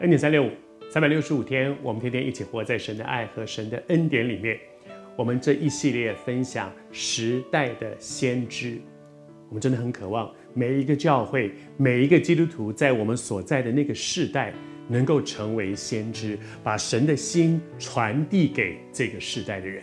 [0.00, 0.50] 恩典三六五，
[0.90, 4.58] 三百六十五天，我们天天一起活在神的爱和神的恩典里面。
[5.16, 8.76] 我们这一系列分享时代的先知，
[9.48, 14.52] 我们真的很渴望每一个教会、每一个基督徒，在我们所在的那个世代，
[14.88, 19.80] 能够成为先知，把神的心传递给这个世代的人。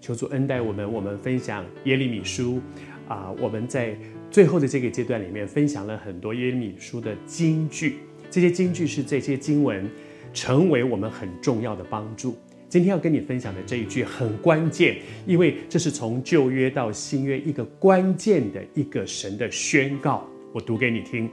[0.00, 2.60] 求主恩待我们，我们分享耶利米书
[3.08, 3.96] 啊，我们在
[4.30, 7.96] 最后的这个阶段里面分享了很多耶利米书的金句。
[8.30, 9.90] 这些金句是这些经文
[10.32, 12.38] 成为我们很重要的帮助。
[12.68, 20.24] 今天要跟你分享的这一句很关键，因为这是从旧约到新约一个关键的一个神的宣告。
[20.52, 21.28] 我读给你听。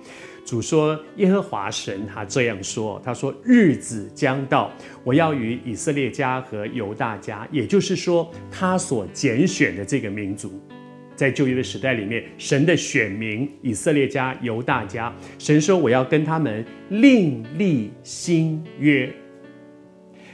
[0.45, 4.71] 主说：“耶和华神他这样说，他说日子将到，
[5.03, 10.51] 我要与以色列家和犹大家，也就是说他所拣选的这个民族。”
[11.17, 19.11] 在旧约的时代里面，神的选民以色列家、犹大家，神说：“我要跟他们另立新约。”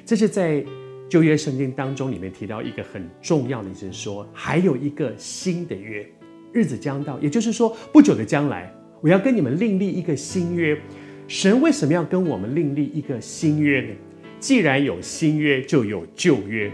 [0.06, 0.62] 这是在
[1.10, 6.06] 旧约圣经当中里面提到一个很重要的，就是说还有一个新的约，
[6.52, 10.78] 日子将到，也就是说不久的将来，我要跟你们另立一个新约。
[11.30, 13.96] 神为什么要跟我们另立一个新约呢？
[14.38, 16.70] 既然有新约，就有旧约。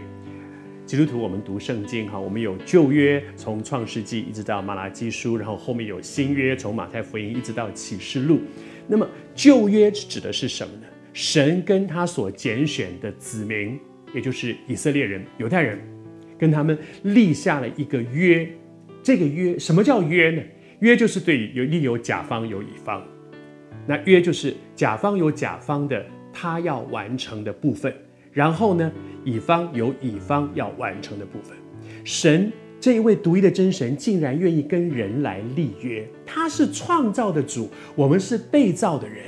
[0.90, 8.40] 基督徒，我们读圣经哈，我们有旧约，从创世纪一直到马拉基书，然后后面有新约，从马太福音一直到启示录。
[8.88, 10.88] 那么旧约指的是什么呢？
[11.14, 13.80] 神跟他所拣选的子民，
[14.16, 15.80] 也就是以色列人、犹太人，
[16.40, 18.50] 跟他们立下了一个约。
[19.04, 20.42] 这个约什么叫约呢？
[20.80, 23.06] 约就是对有另有甲方有乙方，
[23.86, 27.94] 那约就是甲方有甲方的他要完成的部分。
[28.31, 28.91] 然后呢，
[29.23, 31.58] 乙方有乙方要完成的部分。
[32.04, 36.08] 神这一位独一的真神，竟然愿意跟人来立约。
[36.26, 39.26] 他是创造的主，我们是被造的人。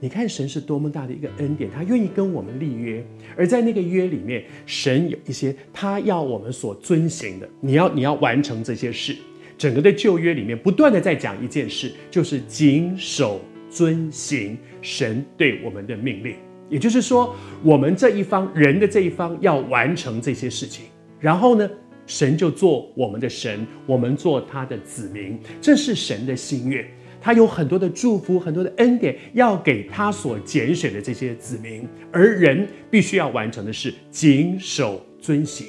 [0.00, 3.04] 你看神是多么大的一个恩典，他愿意跟我们立约。
[3.36, 9.16] 而在那个约里面，神有一些他要我们所遵行的，你要你要完成这些事。
[9.56, 16.36] 整个的旧约里面不断的在讲一件事，就是谨守遵行神对我们的命令。
[16.68, 20.86] 也就是说，我们这一方人的这一方要完成这些事情，
[21.18, 21.68] 然后呢，
[22.06, 26.86] 神就做我们的神，我们做他的子民，这是神的心愿。
[27.20, 35.66] 他有很多的祝福，很多的恩典要给他所拣选的这些子民，而人必须要完成的是谨守遵行。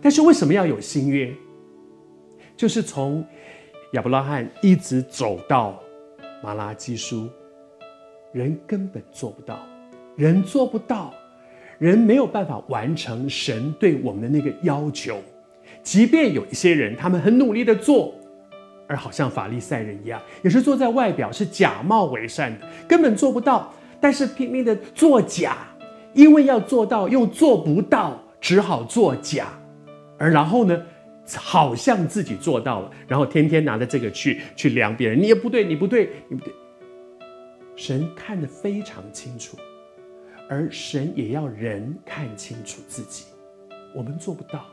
[0.00, 1.30] 但是为什么要有新约？
[2.56, 3.22] 就是从
[3.92, 5.82] 亚伯拉罕一直走到
[6.42, 7.28] 马拉基书，
[8.32, 9.58] 人根本做不到。
[10.16, 11.12] 人做不到，
[11.78, 15.20] 人没有办法完成神对我们的那个要求。
[15.82, 18.14] 即便有一些人，他们很努力的做，
[18.86, 23.72] 而好像法利赛人一样，也是做在外表是假冒伪善的，根本做不到。
[24.00, 25.56] 但是拼命的做假，
[26.12, 29.48] 因为要做到又做不到，只好做假。
[30.18, 30.80] 而然后呢，
[31.34, 36.52] 好像自己做到了，然后天天拿着这个去去量别人，你也不对，你不对，你不对。
[37.76, 39.56] 神看得非常清楚。
[40.48, 43.24] 而神也要人看清楚自己，
[43.94, 44.66] 我们做不到，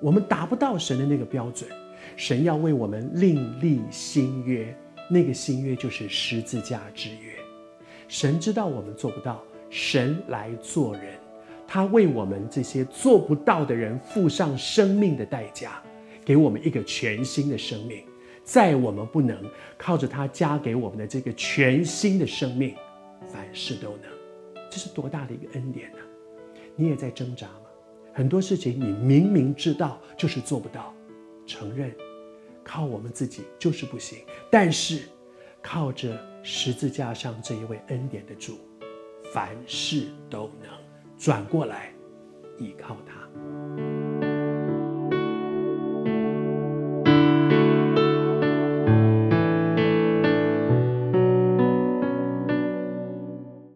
[0.00, 1.68] 我们达不到神的那个标准。
[2.16, 4.76] 神要为我们另立新约，
[5.08, 7.32] 那个新约就是十字架之约。
[8.06, 11.14] 神知道我们做不到，神来做人，
[11.66, 15.82] 他为我们这些做不到的人付上生命的代价，
[16.24, 18.04] 给我们一个全新的生命。
[18.44, 19.42] 在我们不能
[19.78, 22.74] 靠着他加给我们的这个全新的生命，
[23.26, 24.13] 凡事都能。
[24.74, 25.98] 这是多大的一个恩典呢？
[26.74, 27.66] 你也在挣扎吗？
[28.12, 30.92] 很多事情你明明知道，就是做不到，
[31.46, 31.94] 承认，
[32.64, 34.18] 靠我们自己就是不行。
[34.50, 35.02] 但是
[35.62, 38.58] 靠着十字架上这一位恩典的主，
[39.32, 40.68] 凡事都能。
[41.16, 41.94] 转过来，
[42.58, 43.93] 依靠他。